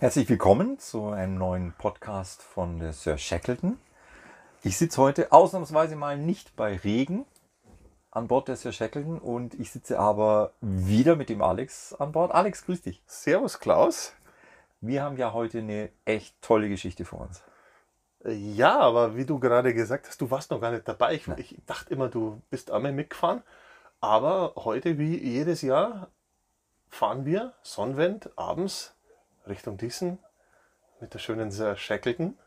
Herzlich 0.00 0.30
willkommen 0.30 0.78
zu 0.78 1.10
einem 1.10 1.34
neuen 1.34 1.74
Podcast 1.74 2.42
von 2.42 2.78
der 2.78 2.94
Sir 2.94 3.18
Shackleton. 3.18 3.78
Ich 4.62 4.78
sitze 4.78 4.96
heute 4.96 5.30
ausnahmsweise 5.30 5.94
mal 5.94 6.16
nicht 6.16 6.56
bei 6.56 6.78
Regen 6.78 7.26
an 8.10 8.26
Bord 8.26 8.48
der 8.48 8.56
Sir 8.56 8.72
Shackleton 8.72 9.18
und 9.18 9.52
ich 9.60 9.70
sitze 9.70 9.98
aber 9.98 10.52
wieder 10.62 11.16
mit 11.16 11.28
dem 11.28 11.42
Alex 11.42 11.92
an 11.92 12.12
Bord. 12.12 12.32
Alex, 12.32 12.64
grüß 12.64 12.80
dich. 12.80 13.02
Servus 13.04 13.58
Klaus. 13.58 14.14
Wir 14.80 15.02
haben 15.02 15.18
ja 15.18 15.34
heute 15.34 15.58
eine 15.58 15.90
echt 16.06 16.34
tolle 16.40 16.70
Geschichte 16.70 17.04
vor 17.04 17.20
uns. 17.20 17.42
Ja, 18.24 18.80
aber 18.80 19.16
wie 19.16 19.26
du 19.26 19.38
gerade 19.38 19.74
gesagt 19.74 20.08
hast, 20.08 20.18
du 20.18 20.30
warst 20.30 20.50
noch 20.50 20.62
gar 20.62 20.70
nicht 20.70 20.88
dabei. 20.88 21.12
Ich, 21.12 21.28
ich 21.28 21.56
dachte 21.66 21.92
immer, 21.92 22.08
du 22.08 22.40
bist 22.48 22.70
einmal 22.70 22.92
mitgefahren. 22.92 23.42
Aber 24.00 24.54
heute, 24.56 24.96
wie 24.96 25.18
jedes 25.18 25.60
Jahr, 25.60 26.08
fahren 26.88 27.26
wir 27.26 27.52
Sonnenwend 27.60 28.30
abends 28.38 28.94
Richtung 29.48 29.76
Diesen 29.76 30.18
mit 31.00 31.14
der 31.14 31.18
schönen 31.18 31.50
Sir 31.50 31.76
Shackleton. 31.76 32.38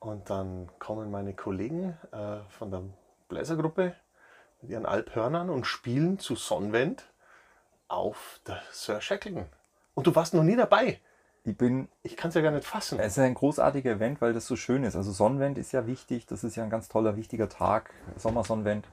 Und 0.00 0.30
dann 0.30 0.70
kommen 0.78 1.10
meine 1.10 1.34
Kollegen 1.34 1.96
äh, 2.12 2.38
von 2.50 2.70
der 2.70 2.82
Bläsergruppe 3.28 3.94
mit 4.60 4.70
ihren 4.70 4.86
Alphörnern 4.86 5.50
und 5.50 5.66
spielen 5.66 6.18
zu 6.18 6.36
Sonnenwend 6.36 7.04
auf 7.88 8.40
der 8.46 8.62
Sir 8.72 9.00
Shackleton. 9.00 9.46
Und 9.94 10.06
du 10.06 10.14
warst 10.14 10.34
noch 10.34 10.44
nie 10.44 10.56
dabei. 10.56 11.00
Ich 11.44 11.56
bin. 11.56 11.88
Ich 12.02 12.16
kann 12.16 12.28
es 12.28 12.34
ja 12.34 12.42
gar 12.42 12.50
nicht 12.50 12.66
fassen. 12.66 12.98
Es 12.98 13.12
ist 13.12 13.18
ein 13.18 13.34
großartiger 13.34 13.92
Event, 13.92 14.20
weil 14.20 14.34
das 14.34 14.46
so 14.46 14.54
schön 14.54 14.84
ist. 14.84 14.96
Also 14.96 15.12
Sonnenwend 15.12 15.56
ist 15.58 15.72
ja 15.72 15.86
wichtig. 15.86 16.26
Das 16.26 16.44
ist 16.44 16.56
ja 16.56 16.62
ein 16.62 16.70
ganz 16.70 16.88
toller, 16.88 17.16
wichtiger 17.16 17.48
Tag. 17.48 17.90
Sommersonnenwend. 18.16 18.86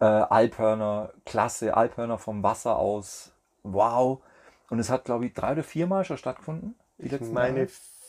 Äh, 0.00 0.04
Alphörner, 0.04 1.12
klasse. 1.26 1.76
Alphörner 1.76 2.18
vom 2.18 2.42
Wasser 2.42 2.76
aus. 2.76 3.32
Wow. 3.62 4.22
Und 4.74 4.80
es 4.80 4.90
hat, 4.90 5.04
glaube 5.04 5.26
ich, 5.26 5.34
drei 5.34 5.52
oder 5.52 5.62
viermal 5.62 6.04
schon 6.04 6.18
stattgefunden. 6.18 6.74
Ich 6.98 7.20
meine, 7.20 7.68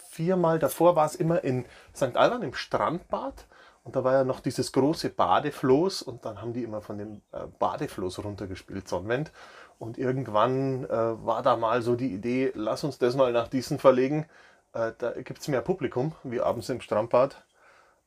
viermal 0.09 0.58
davor 0.58 0.95
war 0.95 1.05
es 1.05 1.13
immer 1.13 1.44
in 1.44 1.63
St. 1.95 2.17
Alban 2.17 2.41
im 2.41 2.55
Strandbad. 2.55 3.45
Und 3.83 3.95
da 3.95 4.03
war 4.03 4.13
ja 4.13 4.23
noch 4.23 4.39
dieses 4.39 4.72
große 4.72 5.11
Badefloß 5.11 6.02
und 6.02 6.25
dann 6.25 6.41
haben 6.41 6.53
die 6.53 6.63
immer 6.63 6.81
von 6.81 6.97
dem 6.97 7.22
äh, 7.33 7.45
Badefloß 7.59 8.23
runtergespielt, 8.23 8.88
Sonnenwend. 8.88 9.31
Und 9.77 9.99
irgendwann 9.99 10.85
äh, 10.85 10.89
war 10.89 11.44
da 11.44 11.55
mal 11.55 11.83
so 11.83 11.95
die 11.95 12.11
Idee, 12.11 12.52
lass 12.55 12.83
uns 12.83 12.97
das 12.97 13.16
mal 13.16 13.31
nach 13.31 13.47
diesen 13.47 13.77
verlegen. 13.77 14.25
Äh, 14.73 14.94
da 14.97 15.11
gibt 15.11 15.41
es 15.41 15.47
mehr 15.47 15.61
Publikum, 15.61 16.16
wie 16.23 16.41
abends 16.41 16.67
im 16.69 16.81
Strandbad. 16.81 17.45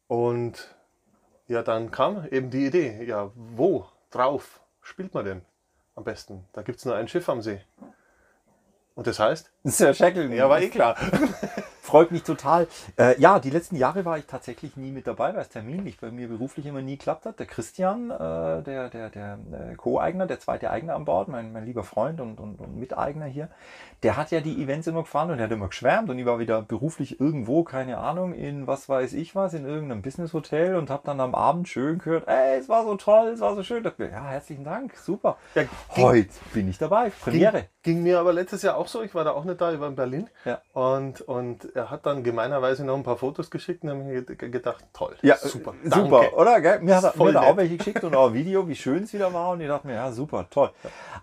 Und 0.08 0.74
ja, 1.46 1.62
dann 1.62 1.92
kam 1.92 2.26
eben 2.28 2.50
die 2.50 2.66
Idee, 2.66 3.04
ja, 3.04 3.30
wo 3.36 3.86
drauf 4.10 4.58
spielt 4.82 5.14
man 5.14 5.26
denn 5.26 5.42
am 5.94 6.02
besten? 6.02 6.44
Da 6.54 6.62
gibt 6.62 6.80
es 6.80 6.84
nur 6.84 6.96
ein 6.96 7.06
Schiff 7.06 7.28
am 7.28 7.40
See. 7.40 7.60
Und 8.98 9.06
das 9.06 9.20
heißt? 9.20 9.52
Sir 9.62 9.94
Shackleton. 9.94 10.32
Ja, 10.32 10.50
war 10.50 10.60
eh 10.60 10.70
klar. 10.70 10.96
Freut 11.88 12.10
mich 12.10 12.22
total. 12.22 12.66
Äh, 12.98 13.18
ja, 13.18 13.38
die 13.38 13.48
letzten 13.48 13.76
Jahre 13.76 14.04
war 14.04 14.18
ich 14.18 14.26
tatsächlich 14.26 14.76
nie 14.76 14.90
mit 14.90 15.06
dabei, 15.06 15.32
weil 15.32 15.40
es 15.40 15.48
terminlich 15.48 15.98
bei 15.98 16.10
mir 16.10 16.28
beruflich 16.28 16.66
immer 16.66 16.82
nie 16.82 16.98
klappt 16.98 17.24
hat. 17.24 17.38
Der 17.38 17.46
Christian, 17.46 18.10
äh, 18.10 18.62
der, 18.62 18.90
der, 18.90 19.08
der 19.08 19.38
äh, 19.52 19.74
Co-Eigner, 19.74 20.26
der 20.26 20.38
zweite 20.38 20.70
Eigner 20.70 20.96
an 20.96 21.06
Bord, 21.06 21.28
mein, 21.28 21.50
mein 21.50 21.64
lieber 21.64 21.84
Freund 21.84 22.20
und, 22.20 22.40
und, 22.40 22.60
und 22.60 22.76
Miteigner 22.76 23.24
hier, 23.24 23.48
der 24.02 24.18
hat 24.18 24.30
ja 24.30 24.40
die 24.40 24.62
Events 24.62 24.86
immer 24.86 25.02
gefahren 25.02 25.30
und 25.30 25.38
er 25.38 25.44
hat 25.44 25.50
immer 25.50 25.68
geschwärmt 25.68 26.10
und 26.10 26.18
ich 26.18 26.26
war 26.26 26.38
wieder 26.38 26.62
beruflich 26.62 27.20
irgendwo, 27.20 27.64
keine 27.64 27.98
Ahnung, 27.98 28.32
in 28.32 28.66
was 28.66 28.88
weiß 28.90 29.14
ich 29.14 29.34
was, 29.34 29.54
in 29.54 29.64
irgendeinem 29.64 30.02
Business-Hotel 30.02 30.76
und 30.76 30.90
habe 30.90 31.02
dann 31.06 31.20
am 31.20 31.34
Abend 31.34 31.68
schön 31.68 31.98
gehört, 31.98 32.28
ey, 32.28 32.58
es 32.58 32.68
war 32.68 32.84
so 32.84 32.96
toll, 32.96 33.28
es 33.28 33.40
war 33.40 33.54
so 33.56 33.62
schön. 33.62 33.82
Dachte, 33.82 34.04
ja, 34.04 34.28
herzlichen 34.28 34.64
Dank, 34.64 34.94
super. 34.96 35.38
Ja, 35.54 35.62
Heute 35.96 36.28
bin 36.52 36.68
ich 36.68 36.78
dabei, 36.78 37.10
Premiere. 37.10 37.68
Ging, 37.82 37.94
ging, 37.94 38.02
mir 38.02 38.20
aber 38.20 38.32
letztes 38.32 38.62
Jahr 38.62 38.76
auch 38.76 38.88
so, 38.88 39.02
ich 39.02 39.14
war 39.14 39.24
da 39.24 39.32
auch 39.32 39.44
nicht 39.44 39.60
da, 39.60 39.72
ich 39.72 39.80
war 39.80 39.88
in 39.88 39.96
Berlin 39.96 40.28
ja. 40.44 40.60
und, 40.74 41.22
und 41.22 41.74
er 41.78 41.90
hat 41.90 42.04
dann 42.06 42.22
gemeinerweise 42.22 42.84
noch 42.84 42.96
ein 42.96 43.02
paar 43.02 43.16
Fotos 43.16 43.50
geschickt 43.50 43.82
und 43.82 43.90
habe 43.90 44.02
mir 44.02 44.22
gedacht, 44.22 44.84
toll, 44.92 45.16
ja, 45.22 45.36
super, 45.36 45.74
danke. 45.82 46.04
super, 46.04 46.36
oder? 46.36 46.60
Gell? 46.60 46.80
Mir 46.80 46.96
hat, 46.96 47.16
mir 47.16 47.26
hat 47.26 47.34
er 47.34 47.42
auch 47.42 47.56
welche 47.56 47.76
geschickt 47.76 48.04
und 48.04 48.14
auch 48.14 48.28
ein 48.28 48.34
Video, 48.34 48.68
wie 48.68 48.76
schön 48.76 49.04
es 49.04 49.12
wieder 49.12 49.32
war 49.32 49.50
und 49.50 49.60
ich 49.60 49.68
dachte 49.68 49.86
mir, 49.86 49.94
ja, 49.94 50.12
super, 50.12 50.46
toll. 50.50 50.70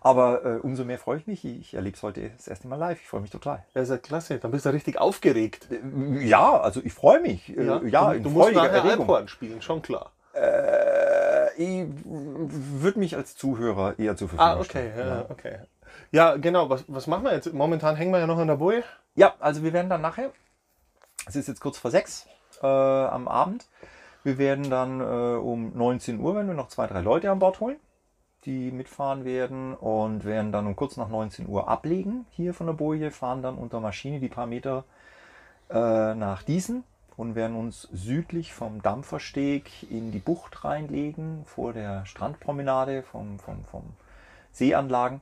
Aber 0.02 0.46
äh, 0.46 0.60
umso 0.60 0.86
mehr 0.86 0.98
freue 0.98 1.18
ich 1.18 1.28
mich, 1.28 1.46
ich 1.46 1.74
erlebe 1.74 1.96
es 1.96 2.04
heute 2.04 2.32
das 2.36 2.48
erste 2.48 2.68
Mal 2.68 2.78
live, 2.78 3.00
ich 3.02 3.08
freue 3.08 3.22
mich 3.22 3.32
total. 3.32 3.64
Ja, 3.74 3.82
ist 3.82 3.90
ja 3.90 3.98
klasse, 3.98 4.40
dann 4.40 4.52
bist 4.52 4.66
du 4.66 4.70
richtig 4.70 5.00
aufgeregt. 5.00 5.68
Äh, 5.72 6.26
ja, 6.26 6.60
also 6.60 6.82
ich 6.84 6.94
freue 6.94 7.20
mich. 7.20 7.56
Äh, 7.56 7.66
ja, 7.66 7.82
ja 7.84 8.14
du, 8.14 8.22
du 8.22 8.30
musst 8.30 8.54
nachher 8.54 8.84
Alphorn 8.84 9.28
spielen, 9.28 9.62
schon 9.62 9.82
klar. 9.82 10.12
Äh, 10.34 11.54
ich 11.58 11.88
würde 12.04 13.00
mich 13.00 13.16
als 13.16 13.36
Zuhörer 13.36 13.98
eher 13.98 14.16
zur 14.16 14.30
Verfügung 14.30 14.46
Ah, 14.46 14.60
okay, 14.60 14.92
ja, 14.98 15.08
ja, 15.08 15.26
okay. 15.30 15.60
Ja, 16.12 16.36
genau. 16.36 16.70
Was, 16.70 16.84
was 16.88 17.08
machen 17.08 17.24
wir 17.24 17.34
jetzt? 17.34 17.52
Momentan 17.54 17.96
hängen 17.96 18.12
wir 18.12 18.20
ja 18.20 18.28
noch 18.28 18.38
an 18.38 18.48
der 18.48 18.56
Boje. 18.56 18.84
Ja, 19.16 19.34
also 19.40 19.64
wir 19.64 19.74
werden 19.74 19.90
dann 19.90 20.02
nachher 20.02 20.32
es 21.26 21.36
ist 21.36 21.48
jetzt 21.48 21.62
kurz 21.62 21.78
vor 21.78 21.92
sechs 21.92 22.28
äh, 22.62 22.68
am 22.68 23.28
Abend. 23.28 23.68
Wir 24.24 24.38
werden 24.38 24.70
dann 24.70 25.02
äh, 25.02 25.38
um 25.38 25.76
19 25.76 26.20
Uhr, 26.20 26.36
wenn 26.36 26.48
wir 26.48 26.56
noch 26.56 26.70
zwei, 26.70 26.88
drei 26.88 27.02
Leute 27.02 27.30
an 27.32 27.40
Bord 27.40 27.60
holen, 27.60 27.78
die 28.46 28.72
mitfahren 28.72 29.26
werden 29.26 29.76
und 29.76 30.26
werden 30.26 30.52
dann 30.52 30.68
um 30.68 30.76
kurz 30.76 30.98
nach 30.98 31.10
19 31.10 31.48
Uhr 31.48 31.68
ablegen 31.68 32.26
hier 32.32 32.54
von 32.54 32.68
der 32.68 32.74
Boje, 32.74 33.12
fahren 33.12 33.42
dann 33.42 33.56
unter 33.56 33.80
Maschine 33.80 34.20
die 34.20 34.30
paar 34.30 34.48
Meter 34.48 34.84
äh, 35.70 36.14
nach 36.16 36.44
Diesen 36.44 36.84
und 37.18 37.36
werden 37.36 37.56
uns 37.56 37.88
südlich 37.94 38.54
vom 38.54 38.82
Dampfersteg 38.82 39.90
in 39.90 40.12
die 40.12 40.20
Bucht 40.20 40.64
reinlegen, 40.64 41.46
vor 41.46 41.74
der 41.74 42.06
Strandpromenade 42.06 43.04
vom, 43.04 43.40
vom, 43.40 43.64
vom 43.64 43.84
Seeanlagen. 44.52 45.22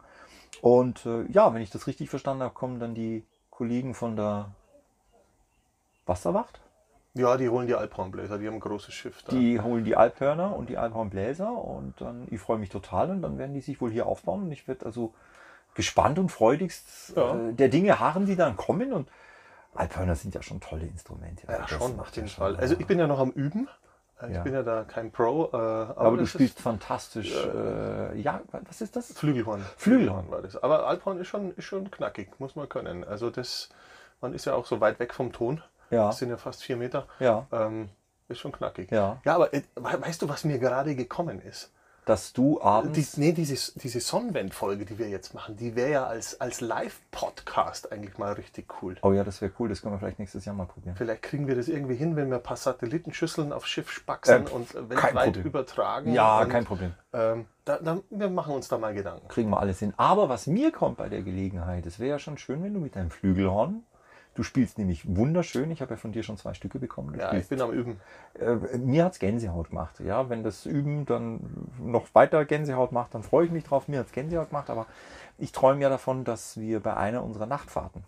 Und 0.61 1.05
äh, 1.05 1.23
ja, 1.31 1.53
wenn 1.53 1.61
ich 1.61 1.69
das 1.69 1.87
richtig 1.87 2.09
verstanden 2.09 2.43
habe, 2.43 2.53
kommen 2.53 2.79
dann 2.79 2.95
die 2.95 3.25
Kollegen 3.49 3.93
von 3.93 4.15
der 4.15 4.49
Wasserwacht? 6.05 6.59
Ja, 7.15 7.37
die 7.37 7.47
holen 7.47 7.67
die 7.67 7.75
Alphornbläser, 7.75 8.39
die 8.39 8.47
haben 8.47 8.55
ein 8.55 8.59
großes 8.59 8.93
Schiff 8.93 9.21
da. 9.23 9.35
Die 9.35 9.61
holen 9.61 9.83
die 9.83 9.95
Alphörner 9.95 10.55
und 10.55 10.69
die 10.69 10.77
Alphornbläser 10.77 11.51
und 11.51 12.01
dann, 12.01 12.27
ich 12.31 12.39
freue 12.39 12.57
mich 12.57 12.69
total 12.69 13.11
und 13.11 13.21
dann 13.21 13.37
werden 13.37 13.53
die 13.53 13.61
sich 13.61 13.79
wohl 13.81 13.91
hier 13.91 14.07
aufbauen 14.07 14.43
und 14.43 14.51
ich 14.51 14.67
werde 14.67 14.85
also 14.85 15.13
gespannt 15.75 16.17
und 16.17 16.29
freudigst 16.29 17.13
ja. 17.15 17.35
äh, 17.35 17.53
der 17.53 17.69
Dinge 17.69 17.99
harren, 17.99 18.25
die 18.25 18.35
dann 18.35 18.57
kommen 18.57 18.93
und 18.93 19.09
Alphörner 19.75 20.15
sind 20.15 20.35
ja 20.35 20.41
schon 20.41 20.59
tolle 20.59 20.85
Instrumente. 20.85 21.47
Ja, 21.47 21.67
schon, 21.67 21.99
auf 21.99 22.15
jeden 22.15 22.27
Fall. 22.27 22.55
Also 22.55 22.75
ich 22.77 22.85
bin 22.85 22.99
ja 22.99 23.07
noch 23.07 23.19
am 23.19 23.31
Üben. 23.31 23.67
Äh, 24.21 24.27
ich 24.27 24.35
ja. 24.35 24.43
bin 24.43 24.53
ja 24.53 24.63
da 24.63 24.83
kein 24.83 25.11
Pro. 25.11 25.49
Äh, 25.51 25.55
aber, 25.55 25.97
aber 25.97 26.17
du 26.17 26.27
spielst 26.27 26.59
fantastisch. 26.59 27.33
Äh, 27.33 28.19
ja, 28.19 28.41
was 28.51 28.81
ist 28.81 28.95
das? 28.95 29.13
Flügelhorn. 29.13 29.63
Flügelhorn 29.77 30.29
war 30.29 30.41
das. 30.41 30.61
Aber 30.61 30.87
Alphorn 30.87 31.19
ist 31.19 31.27
schon, 31.27 31.53
ist 31.55 31.65
schon 31.65 31.89
knackig, 31.89 32.39
muss 32.39 32.55
man 32.55 32.69
können. 32.69 33.03
Also 33.03 33.29
das, 33.29 33.69
man 34.21 34.33
ist 34.33 34.45
ja 34.45 34.53
auch 34.53 34.65
so 34.65 34.79
weit 34.79 34.99
weg 34.99 35.13
vom 35.13 35.31
Ton. 35.31 35.61
Ja. 35.93 36.07
Das 36.07 36.17
sind 36.17 36.29
ja 36.29 36.37
fast 36.37 36.63
vier 36.63 36.77
Meter. 36.77 37.07
Ja. 37.19 37.47
Ähm, 37.51 37.89
ist 38.29 38.39
schon 38.39 38.51
knackig. 38.51 38.91
Ja. 38.91 39.21
Ja, 39.25 39.35
aber 39.35 39.53
äh, 39.53 39.61
weißt 39.75 40.21
du, 40.21 40.29
was 40.29 40.43
mir 40.43 40.59
gerade 40.59 40.95
gekommen 40.95 41.41
ist? 41.41 41.71
Dass 42.05 42.33
du 42.33 42.61
abends. 42.61 43.13
Die, 43.13 43.19
nee, 43.21 43.31
diese, 43.31 43.79
diese 43.79 44.01
Sonnenwend-Folge, 44.01 44.83
die 44.83 44.99
wir 44.99 45.07
jetzt 45.07 45.33
machen, 45.33 45.55
die 45.55 45.73
wäre 45.77 45.89
ja 45.89 46.05
als, 46.05 46.41
als 46.41 46.59
Live-Podcast 46.59 47.93
eigentlich 47.93 48.17
mal 48.17 48.33
richtig 48.33 48.67
cool. 48.81 48.97
Oh 49.03 49.13
ja, 49.13 49.23
das 49.23 49.41
wäre 49.41 49.53
cool. 49.57 49.69
Das 49.69 49.81
können 49.81 49.93
wir 49.93 49.99
vielleicht 49.99 50.19
nächstes 50.19 50.43
Jahr 50.43 50.53
mal 50.53 50.65
probieren. 50.65 50.97
Vielleicht 50.97 51.21
kriegen 51.21 51.47
wir 51.47 51.55
das 51.55 51.69
irgendwie 51.69 51.95
hin, 51.95 52.17
wenn 52.17 52.29
wir 52.29 52.37
ein 52.37 52.43
paar 52.43 52.57
Satellitenschüsseln 52.57 53.53
auf 53.53 53.65
Schiff 53.65 53.89
spaxen 53.89 54.47
äh, 54.47 54.49
und 54.49 54.73
weltweit 54.89 55.37
übertragen. 55.37 56.11
Ja, 56.11 56.41
und, 56.41 56.49
kein 56.49 56.65
Problem. 56.65 56.93
Ähm, 57.13 57.45
da, 57.63 57.77
da, 57.77 57.99
wir 58.09 58.29
machen 58.29 58.53
uns 58.53 58.67
da 58.67 58.77
mal 58.77 58.93
Gedanken. 58.93 59.29
Kriegen 59.29 59.49
wir 59.49 59.59
alles 59.61 59.79
hin. 59.79 59.93
Aber 59.95 60.27
was 60.27 60.45
mir 60.45 60.73
kommt 60.73 60.97
bei 60.97 61.07
der 61.07 61.21
Gelegenheit, 61.21 61.85
es 61.85 61.99
wäre 61.99 62.09
ja 62.09 62.19
schon 62.19 62.37
schön, 62.37 62.61
wenn 62.63 62.73
du 62.73 62.81
mit 62.81 62.97
deinem 62.97 63.11
Flügelhorn 63.11 63.83
Du 64.35 64.43
spielst 64.43 64.77
nämlich 64.79 65.15
wunderschön. 65.15 65.69
Ich 65.69 65.81
habe 65.81 65.91
ja 65.91 65.97
von 65.97 66.11
dir 66.11 66.23
schon 66.23 66.37
zwei 66.37 66.53
Stücke 66.53 66.79
bekommen. 66.79 67.13
Du 67.13 67.19
ja, 67.19 67.27
spielst, 67.27 67.51
ich 67.51 67.57
bin 67.57 67.61
am 67.61 67.71
Üben. 67.71 67.99
Äh, 68.39 68.77
mir 68.77 69.07
es 69.07 69.19
Gänsehaut 69.19 69.69
gemacht. 69.69 69.99
Ja, 69.99 70.29
wenn 70.29 70.43
das 70.43 70.65
Üben 70.65 71.05
dann 71.05 71.39
noch 71.79 72.07
weiter 72.13 72.43
Gänsehaut 72.45 72.91
macht, 72.91 73.13
dann 73.13 73.23
freue 73.23 73.45
ich 73.45 73.51
mich 73.51 73.63
drauf. 73.63 73.87
Mir 73.87 73.99
hat 73.99 74.07
es 74.07 74.11
Gänsehaut 74.11 74.49
gemacht, 74.49 74.69
aber 74.69 74.87
ich 75.37 75.51
träume 75.51 75.81
ja 75.81 75.89
davon, 75.89 76.23
dass 76.23 76.57
wir 76.57 76.79
bei 76.79 76.95
einer 76.95 77.23
unserer 77.23 77.45
Nachtfahrten 77.45 78.03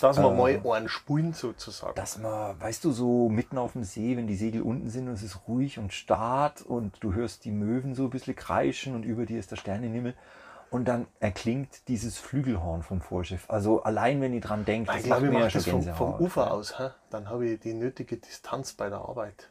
dass 0.00 0.18
wir 0.18 0.30
äh, 0.30 0.34
mal 0.34 0.60
Ohren 0.62 0.88
spulen 0.88 1.32
sozusagen. 1.32 1.94
Dass 1.94 2.18
man, 2.18 2.60
weißt 2.60 2.84
du, 2.84 2.92
so 2.92 3.28
mitten 3.28 3.58
auf 3.58 3.72
dem 3.72 3.84
See, 3.84 4.16
wenn 4.16 4.26
die 4.26 4.36
Segel 4.36 4.62
unten 4.62 4.90
sind 4.90 5.08
und 5.08 5.14
es 5.14 5.22
ist 5.22 5.48
ruhig 5.48 5.78
und 5.78 5.92
starrt 5.92 6.62
und 6.62 7.02
du 7.02 7.14
hörst 7.14 7.44
die 7.44 7.50
Möwen 7.50 7.94
so 7.94 8.04
ein 8.04 8.10
bisschen 8.10 8.36
kreischen 8.36 8.94
und 8.94 9.04
über 9.04 9.24
dir 9.24 9.38
ist 9.38 9.50
der 9.50 9.56
Sternenhimmel 9.56 10.14
und 10.70 10.86
dann 10.86 11.06
erklingt 11.20 11.88
dieses 11.88 12.18
Flügelhorn 12.18 12.82
vom 12.82 13.00
Vorschiff. 13.00 13.44
Also 13.48 13.82
allein 13.82 14.20
wenn 14.20 14.34
ihr 14.34 14.40
dran 14.40 14.64
denkt, 14.64 14.90
Ich 14.96 15.04
glaube, 15.04 15.26
ich 15.26 15.32
mache 15.32 15.52
das 15.52 15.66
vom, 15.66 15.82
vom 15.82 16.14
Ufer 16.14 16.50
aus. 16.52 16.78
Hä? 16.78 16.90
Dann 17.10 17.28
habe 17.28 17.46
ich 17.46 17.60
die 17.60 17.74
nötige 17.74 18.16
Distanz 18.16 18.72
bei 18.72 18.88
der 18.88 18.98
Arbeit. 18.98 19.50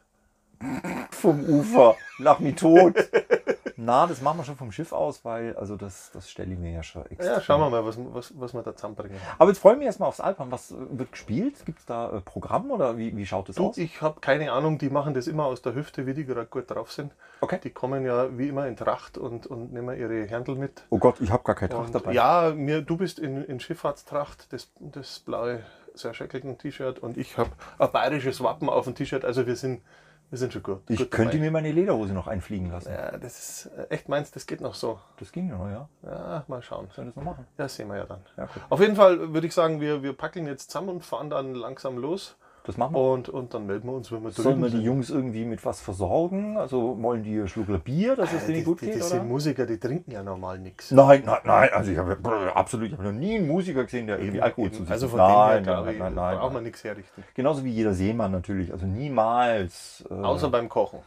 Vom 1.12 1.44
Ufer, 1.44 1.96
lach 2.18 2.40
mich 2.40 2.56
tot. 2.56 2.96
Na, 3.78 4.08
das 4.08 4.22
machen 4.22 4.38
wir 4.40 4.44
schon 4.44 4.56
vom 4.56 4.72
Schiff 4.72 4.94
aus, 4.94 5.26
weil 5.26 5.56
also 5.58 5.76
das, 5.76 6.12
das 6.14 6.30
stelle 6.30 6.54
ich 6.54 6.60
mir 6.60 6.72
ja 6.72 6.84
schon 6.84 7.06
extra. 7.08 7.34
Ja, 7.34 7.42
schauen 7.42 7.60
wir 7.62 7.70
mal, 7.70 7.86
was, 7.86 7.98
was, 7.98 8.34
was 8.40 8.54
wir 8.54 8.62
da 8.64 8.76
zusammenbringen. 8.76 9.18
Aber 9.38 9.50
jetzt 9.50 9.60
freue 9.60 9.74
ich 9.74 9.80
mich 9.80 9.86
erstmal 9.88 10.10
aufs 10.10 10.20
Alpern. 10.20 10.52
Was 10.52 10.74
wird 10.78 11.12
gespielt? 11.12 11.66
Gibt 11.66 11.80
es 11.80 11.86
da 11.86 12.12
äh, 12.18 12.22
Programm 12.22 12.72
oder 12.72 12.98
wie, 12.98 13.16
wie 13.18 13.26
schaut 13.26 13.50
das 13.50 13.56
Du, 13.58 13.68
aus? 13.70 13.78
ich 13.78 14.02
habe 14.02 14.20
keine 14.22 14.52
Ahnung, 14.52 14.78
die 14.78 14.90
machen 14.90 15.14
das 15.14 15.28
immer 15.28 15.46
aus 15.46 15.62
der 15.62 15.76
Hüfte, 15.76 16.06
wie 16.06 16.14
die 16.14 16.26
gerade 16.26 16.46
gut 16.48 16.70
drauf 16.72 16.92
sind. 16.92 17.14
Okay. 17.42 17.60
Die 17.64 17.70
kommen 17.70 18.06
ja 18.06 18.38
wie 18.38 18.48
immer 18.48 18.68
in 18.68 18.78
Tracht 18.78 19.18
und, 19.18 19.46
und 19.48 19.74
nehmen 19.74 19.98
ihre 19.98 20.26
Händel 20.26 20.56
mit. 20.56 20.84
Oh 20.90 20.98
Gott, 20.98 21.20
ich 21.22 21.32
habe 21.32 21.44
gar 21.44 21.56
keine 21.56 21.70
Tracht 21.70 21.88
Und 21.88 21.96
dabei. 21.96 22.14
ja, 22.14 22.54
mir, 22.56 22.82
du 22.82 22.98
bist 22.98 23.20
in, 23.20 23.44
in 23.44 23.60
Schifffahrtstracht, 23.60 24.52
das, 24.54 24.72
das 24.80 25.20
blaue 25.20 25.64
Serscheckelten-T-Shirt 25.94 27.00
und 27.00 27.18
ich 27.18 27.38
habe 27.38 27.52
ein 27.80 27.92
bayerisches 27.92 28.42
Wappen 28.44 28.70
auf 28.70 28.86
dem 28.86 28.96
T-Shirt. 28.96 29.26
Also 29.26 29.46
wir 29.48 29.56
sind, 29.56 29.82
wir 30.30 30.38
sind 30.38 30.54
schon 30.54 30.64
gut. 30.64 30.82
ich 30.90 31.00
gut 31.00 31.12
könnte 31.12 31.34
dabei. 31.34 31.46
mir 31.46 31.52
meine 31.52 31.72
Lederhose 31.72 32.14
noch 32.14 32.28
einfliegen 32.28 32.72
lassen. 32.72 32.92
Ja, 32.92 33.18
das 33.18 33.40
ist 33.40 33.72
äh, 33.78 33.88
echt 33.90 34.10
meins, 34.10 34.32
das 34.32 34.46
geht 34.46 34.62
noch 34.62 34.76
so. 34.76 35.00
Das 35.18 35.32
ging 35.32 35.50
ja 35.50 35.58
noch, 35.58 35.70
ja. 35.70 35.90
Ja, 36.04 36.44
mal 36.48 36.62
schauen. 36.62 36.88
Sollen 36.94 37.08
wir 37.08 37.12
das 37.12 37.16
noch 37.16 37.24
machen? 37.24 37.48
Ja, 37.58 37.68
sehen 37.68 37.88
wir 37.88 37.98
ja 37.98 38.06
dann. 38.06 38.22
Ja. 38.38 38.48
Auf 38.70 38.80
jeden 38.80 38.96
Fall 38.96 39.34
würde 39.34 39.48
ich 39.48 39.54
sagen, 39.54 39.82
wir, 39.82 40.04
wir 40.04 40.14
packeln 40.14 40.48
jetzt 40.48 40.72
zusammen 40.72 40.90
und 40.90 41.06
fahren 41.06 41.30
dann 41.30 41.54
langsam 41.54 41.98
los. 41.98 42.38
Das 42.66 42.78
machen 42.78 42.96
wir. 42.96 43.12
Und, 43.12 43.30
und 43.30 43.54
dann 43.54 43.68
melden 43.68 43.88
wir 43.88 43.94
uns, 43.96 44.12
wenn 44.12 44.24
wir 44.24 44.32
Sollen 44.32 44.48
drüben 44.48 44.62
wir 44.64 44.70
die 44.70 44.76
sind. 44.78 44.86
Jungs 44.86 45.10
irgendwie 45.10 45.46
mit 45.46 45.64
was 45.66 45.82
versorgen? 45.82 46.58
Also 46.58 47.02
wollen 47.02 47.24
die 47.24 47.38
einen 47.38 47.48
Schluck 47.48 47.84
Bier, 47.84 48.16
dass 48.16 48.34
es 48.34 48.44
Äh, 48.44 48.48
denen 48.48 48.58
die, 48.60 48.64
gut 48.64 48.82
die, 48.82 48.86
geht? 48.88 48.96
diese 48.96 49.16
Oder? 49.16 49.24
Musiker, 49.24 49.66
die 49.66 49.80
trinken 49.80 50.12
ja 50.12 50.24
normal 50.24 50.60
nichts. 50.60 50.92
Nein, 50.92 51.24
nein, 51.26 51.38
nein. 51.44 51.70
Also 51.74 51.92
ich 51.92 51.98
habe 51.98 52.18
absolut, 52.56 52.88
ich 52.88 52.94
habe 52.94 53.04
noch 53.04 53.12
nie 53.12 53.36
einen 53.38 53.48
Musiker 53.48 53.84
gesehen, 53.84 54.08
der 54.08 54.20
irgendwie 54.20 54.42
Alkohol 54.42 54.72
zu 54.72 54.84
sich 54.84 54.92
Also 54.92 55.08
von 55.08 55.18
nein, 55.20 55.64
dem 55.64 55.74
her, 55.74 55.76
nein, 55.82 55.86
nein, 55.86 55.98
nein, 56.00 56.16
nein, 56.16 56.38
braucht 56.40 56.54
man 56.54 56.64
nichts 56.64 56.84
herrichten. 56.84 57.24
Genauso 57.36 57.64
wie 57.64 57.72
jeder 57.72 57.94
Seemann 57.94 58.32
natürlich. 58.32 58.72
Also 58.72 58.86
niemals. 58.86 60.04
Äh, 60.10 60.14
Außer 60.14 60.50
beim 60.50 60.70
Kochen. 60.70 61.00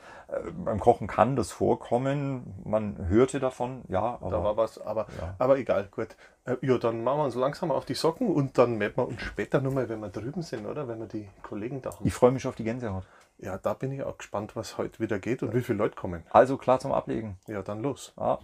beim 0.64 0.78
Kochen 0.78 1.06
kann 1.06 1.36
das 1.36 1.50
vorkommen. 1.50 2.54
Man 2.64 3.08
hörte 3.08 3.40
davon, 3.40 3.82
ja, 3.88 4.18
Da 4.20 4.26
aber 4.26 4.44
war 4.44 4.56
was, 4.56 4.78
aber, 4.80 5.06
Ja. 5.20 5.34
aber 5.38 5.58
egal, 5.58 5.88
gut. 5.90 6.08
Äh, 6.48 6.56
Ja, 6.66 6.78
dann 6.78 7.04
machen 7.04 7.18
wir 7.18 7.24
uns 7.24 7.34
langsam 7.34 7.70
auf 7.70 7.84
die 7.84 7.94
Socken 7.94 8.28
und 8.28 8.56
dann 8.58 8.76
melden 8.78 8.96
wir 8.96 9.08
uns 9.08 9.20
später 9.22 9.60
nochmal, 9.60 9.88
wenn 9.88 10.00
wir 10.00 10.08
drüben 10.08 10.42
sind, 10.42 10.66
oder? 10.66 10.88
Wenn 10.88 10.98
wir 11.00 11.06
die 11.06 11.28
Kollegen 11.42 11.82
da 11.82 11.90
haben. 11.90 12.06
ich 12.06 12.14
freue 12.14 12.30
mich 12.30 12.46
auf 12.46 12.54
die 12.56 12.64
Gänsehaut. 12.64 13.04
Ja, 13.38 13.56
da 13.56 13.74
bin 13.74 13.92
ich 13.92 14.02
auch 14.02 14.18
gespannt, 14.18 14.56
was 14.56 14.78
heute 14.78 14.98
wieder 14.98 15.18
geht 15.20 15.42
und 15.44 15.54
wie 15.54 15.62
viele 15.62 15.78
Leute 15.78 15.94
kommen. 15.94 16.24
Also 16.30 16.56
klar 16.56 16.80
zum 16.80 16.92
Ablegen. 16.92 17.36
Ja, 17.46 17.62
dann 17.62 17.82
los. 17.82 18.12
Ja. 18.16 18.38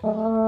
So 0.00 0.47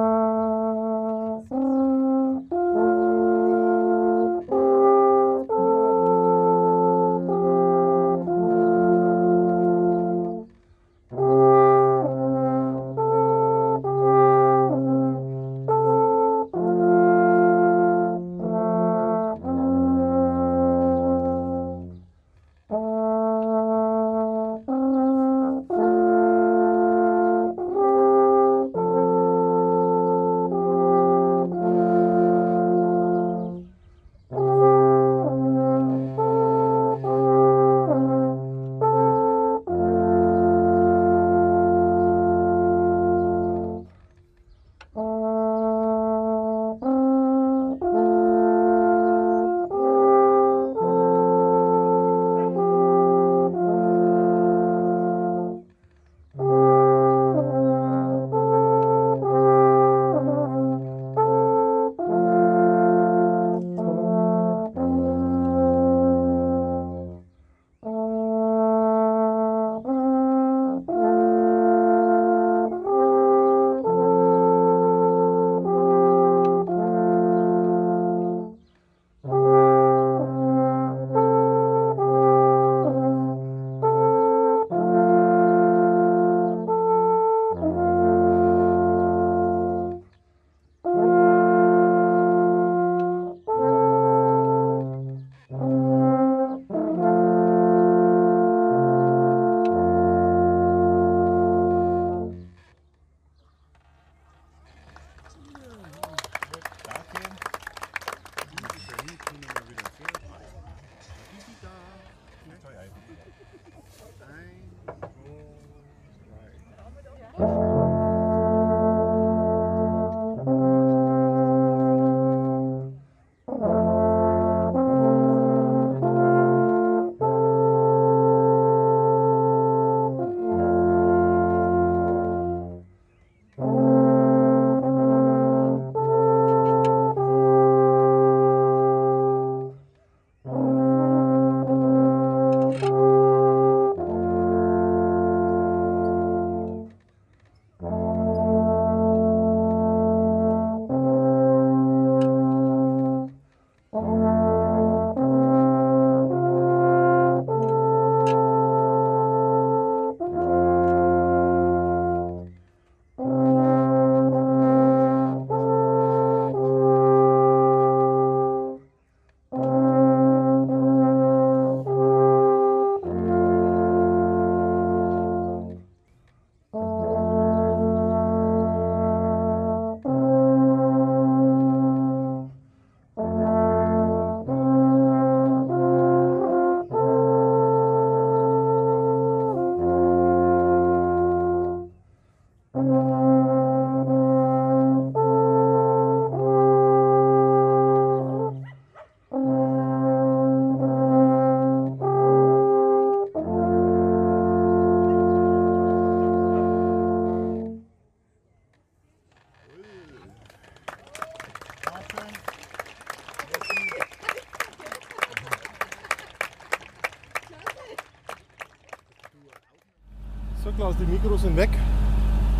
die 221.01 221.07
Mikros 221.07 221.43
sind 221.43 221.57
weg. 221.57 221.71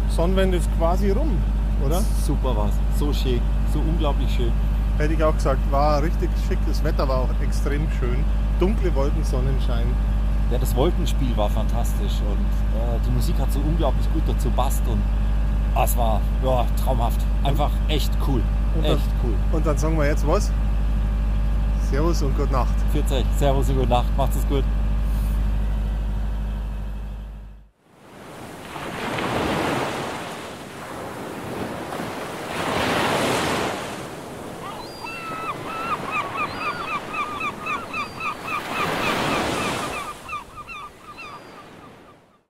Sonnenwende 0.09 0.57
ist 0.57 0.69
quasi 0.79 1.11
rum, 1.11 1.37
oder? 1.85 2.01
Super 2.27 2.57
war's. 2.57 2.73
So 2.99 3.13
schön. 3.13 3.41
So 3.73 3.79
unglaublich 3.81 4.31
schön. 4.35 4.53
Hätte 4.99 5.15
ich 5.15 5.23
auch 5.23 5.35
gesagt, 5.35 5.61
war 5.71 6.03
richtig 6.03 6.29
schick. 6.49 6.59
Das 6.67 6.83
Wetter 6.85 7.09
war 7.09 7.19
auch 7.19 7.29
extrem 7.43 7.87
schön. 7.99 8.25
Dunkle 8.59 8.95
Wolken, 8.95 9.25
Sonnenschein. 9.25 9.87
Ja, 10.51 10.59
das 10.59 10.75
Wolkenspiel 10.75 11.37
war 11.37 11.49
fantastisch 11.49 12.21
und 12.29 12.79
äh, 12.79 12.99
die 13.07 13.11
Musik 13.13 13.39
hat 13.39 13.53
so 13.53 13.61
unglaublich 13.61 14.13
gut 14.13 14.23
dazu 14.27 14.51
passt 14.51 14.83
und 14.89 14.99
ah, 15.77 15.85
es 15.85 15.97
war 15.97 16.21
ja, 16.45 16.67
traumhaft. 16.83 17.21
Einfach 17.45 17.71
echt 17.89 18.11
cool. 18.27 18.43
Und 18.77 18.85
dann- 18.85 18.97
echt 18.97 19.09
cool. 19.23 19.35
Und 19.53 19.65
dann 19.65 19.79
sagen 19.79 19.97
wir 19.97 20.07
jetzt 20.07 20.27
was? 20.27 20.51
Servus 21.91 22.23
und 22.23 22.37
gute 22.37 22.53
Nacht. 22.53 22.75
40. 22.93 23.25
Servus 23.39 23.69
und 23.71 23.77
gute 23.77 23.89
Nacht. 23.89 24.17
Macht's 24.17 24.37
es 24.37 24.49
gut. 24.49 24.65